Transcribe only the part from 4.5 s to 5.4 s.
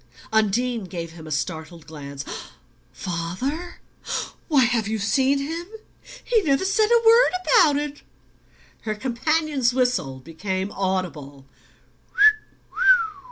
have you seen